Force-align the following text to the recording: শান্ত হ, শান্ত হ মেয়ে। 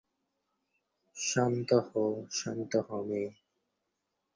শান্ত 1.17 1.69
হ, 1.87 1.91
শান্ত 2.31 2.71
হ 2.87 2.89
মেয়ে। 3.07 3.29